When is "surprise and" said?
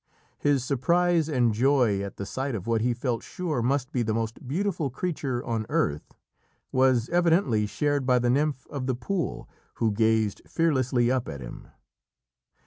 0.65-1.53